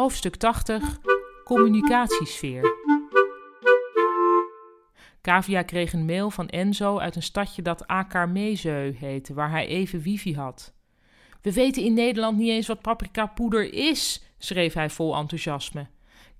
[0.00, 0.98] Hoofdstuk 80
[1.44, 2.74] Communicatiesfeer.
[5.20, 10.00] Kavia kreeg een mail van Enzo uit een stadje dat Akarmezeu heette, waar hij even
[10.00, 10.72] wifi had.
[11.42, 15.86] We weten in Nederland niet eens wat paprikapoeder is, schreef hij vol enthousiasme.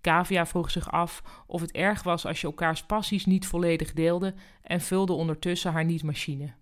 [0.00, 4.34] Kavia vroeg zich af of het erg was als je elkaars passies niet volledig deelde
[4.62, 6.52] en vulde ondertussen haar niet-machine.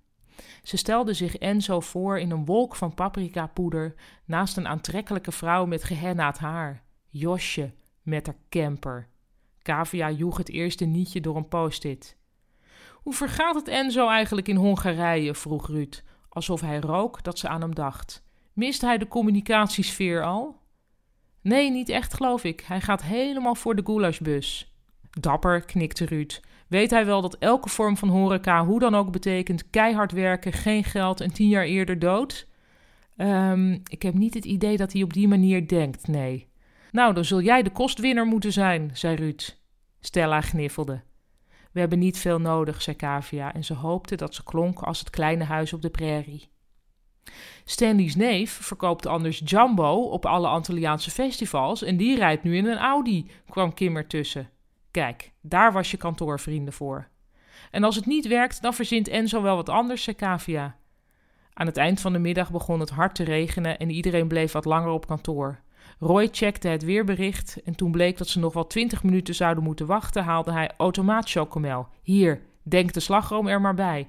[0.63, 3.95] Ze stelde zich Enzo voor in een wolk van paprikapoeder
[4.25, 6.87] naast een aantrekkelijke vrouw met gehennaad haar.
[7.09, 7.73] Josje
[8.03, 9.09] met haar camper.
[9.63, 12.17] Kavia joeg het eerste nietje door een post-it.
[12.93, 15.35] Hoe vergaat het Enzo eigenlijk in Hongarije?
[15.35, 18.25] vroeg Ruud, alsof hij rook dat ze aan hem dacht.
[18.53, 20.57] Mist hij de communicatiesfeer al?
[21.41, 22.61] Nee, niet echt, geloof ik.
[22.61, 24.75] Hij gaat helemaal voor de goulashbus.
[25.11, 26.41] Dapper, knikte Ruud.
[26.69, 30.85] Weet hij wel dat elke vorm van horeca, hoe dan ook betekent, keihard werken, geen
[30.85, 32.47] geld en tien jaar eerder dood?
[33.17, 36.48] Um, ik heb niet het idee dat hij op die manier denkt, nee.
[36.93, 39.57] Nou, dan zul jij de kostwinner moeten zijn, zei Ruud.
[40.01, 41.01] Stella gniffelde.
[41.73, 45.11] We hebben niet veel nodig, zei Kavia en ze hoopte dat ze klonk als het
[45.11, 46.49] kleine huis op de prairie.
[47.65, 52.79] Stanley's neef verkoopt anders Jumbo op alle Antilliaanse festivals en die rijdt nu in een
[52.79, 54.51] Audi, kwam Kim ertussen.
[54.91, 57.09] Kijk, daar was je kantoorvrienden voor.
[57.71, 60.77] En als het niet werkt, dan verzint Enzo wel wat anders, zei Kavia.
[61.53, 64.65] Aan het eind van de middag begon het hard te regenen en iedereen bleef wat
[64.65, 65.61] langer op kantoor.
[65.99, 69.87] Roy checkte het weerbericht en toen bleek dat ze nog wel twintig minuten zouden moeten
[69.87, 71.89] wachten, haalde hij automaat chocomel.
[72.03, 74.09] Hier, denk de slagroom er maar bij.